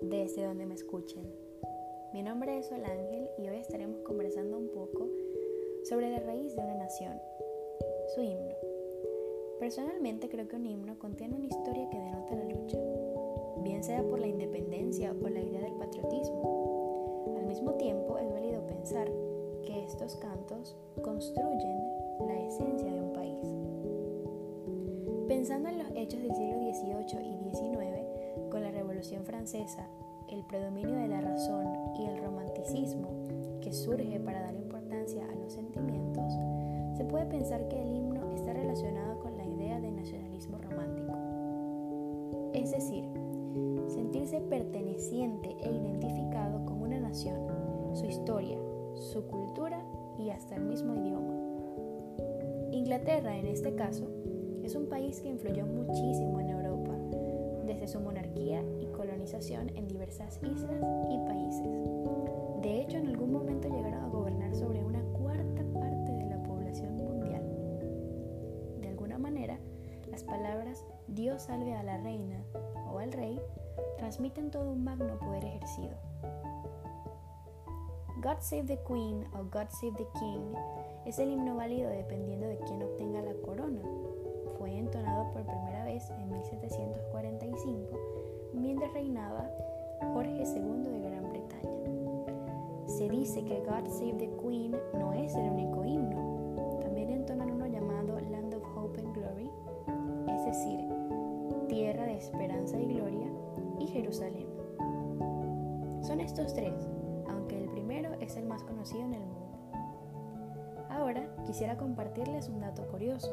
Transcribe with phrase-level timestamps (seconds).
[0.00, 1.30] desde donde me escuchen.
[2.14, 5.08] Mi nombre es Sol Ángel y hoy estaremos conversando un poco
[5.84, 7.20] sobre la raíz de una nación,
[8.14, 8.54] su himno.
[9.58, 12.78] Personalmente creo que un himno contiene una historia que denota la lucha,
[13.62, 17.34] bien sea por la independencia o la idea del patriotismo.
[17.38, 19.10] Al mismo tiempo es válido pensar
[19.66, 21.78] que estos cantos construyen
[22.26, 23.46] la esencia de un país.
[25.28, 27.15] Pensando en los hechos del siglo XVIII
[29.46, 31.68] El predominio de la razón
[32.00, 33.10] y el romanticismo
[33.60, 36.32] que surge para dar importancia a los sentimientos,
[36.96, 41.12] se puede pensar que el himno está relacionado con la idea de nacionalismo romántico.
[42.54, 43.04] Es decir,
[43.86, 47.38] sentirse perteneciente e identificado con una nación,
[47.94, 48.58] su historia,
[48.96, 49.80] su cultura
[50.18, 51.34] y hasta el mismo idioma.
[52.72, 54.08] Inglaterra, en este caso,
[54.64, 56.75] es un país que influyó muchísimo en Europa,
[59.36, 61.68] en diversas islas y países.
[62.62, 66.96] De hecho, en algún momento llegaron a gobernar sobre una cuarta parte de la población
[66.96, 67.42] mundial.
[68.80, 69.58] De alguna manera,
[70.10, 72.42] las palabras Dios salve a la reina
[72.90, 73.38] o al rey
[73.98, 75.94] transmiten todo un magno poder ejercido.
[78.22, 80.54] God Save the Queen o God Save the King
[81.04, 83.82] es el himno válido dependiendo de quién obtenga la corona.
[84.58, 87.05] Fue entonado por primera vez en 1745 mientras
[88.96, 89.44] reinaba
[90.14, 92.86] Jorge II de Gran Bretaña.
[92.86, 96.78] Se dice que God Save the Queen no es el único himno.
[96.80, 99.50] También entonan uno llamado Land of Hope and Glory,
[100.28, 100.80] es decir,
[101.68, 103.28] Tierra de Esperanza y Gloria,
[103.78, 104.46] y Jerusalén.
[106.00, 106.88] Son estos tres,
[107.28, 109.58] aunque el primero es el más conocido en el mundo.
[110.88, 113.30] Ahora quisiera compartirles un dato curioso.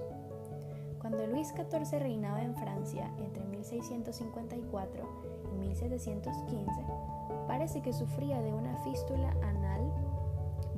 [1.04, 5.04] Cuando Luis XIV reinaba en Francia entre 1654
[5.52, 6.72] y 1715,
[7.46, 9.82] parece que sufría de una fístula anal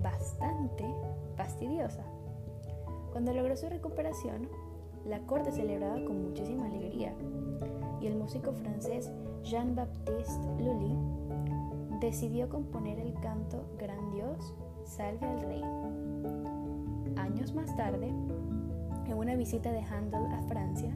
[0.02, 0.84] bastante
[1.36, 2.04] fastidiosa.
[3.12, 4.50] Cuando logró su recuperación,
[5.06, 7.14] la corte celebraba con muchísima alegría
[8.02, 9.12] y el músico francés
[9.44, 10.96] Jean-Baptiste Lully
[12.02, 15.62] decidió componer el canto Gran Dios, salve al rey.
[17.16, 18.12] Años más tarde,
[19.08, 20.96] en una visita de Handel a Francia,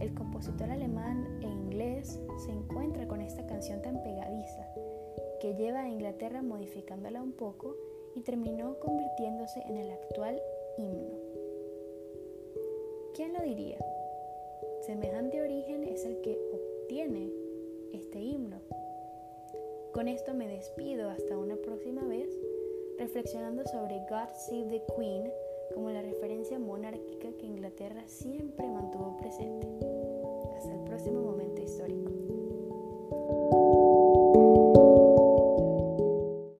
[0.00, 4.66] el compositor alemán e inglés se encuentra con esta canción tan pegadiza
[5.40, 7.76] que lleva a Inglaterra modificándola un poco
[8.14, 10.40] y terminó convirtiéndose en el actual
[10.78, 11.18] himno.
[13.14, 13.78] ¿Quién lo diría?
[14.82, 17.30] Semejante origen es el que obtiene
[17.92, 18.60] este himno.
[19.92, 22.30] Con esto me despido hasta una próxima vez,
[22.98, 25.30] reflexionando sobre God Save the Queen
[25.74, 29.68] como la referencia monárquica que Inglaterra siempre mantuvo presente.
[30.56, 31.19] Hasta el próximo